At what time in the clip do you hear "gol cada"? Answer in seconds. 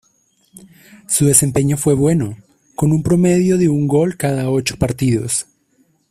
3.87-4.49